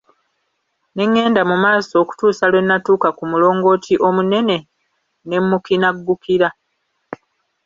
[0.95, 4.57] Ne nnenda mu maaso okutuusa lwe natuuka ku mulongooti omunene
[5.27, 6.49] ne mmukinaggukira.